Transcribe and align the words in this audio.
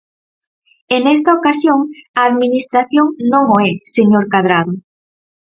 E 0.95 0.97
nesta 1.05 1.31
ocasión 1.39 1.79
a 2.19 2.21
Administración 2.29 3.05
non 3.31 3.43
o 3.57 3.57
é, 3.69 3.71
señor 3.95 4.23
Cadrado. 4.33 4.73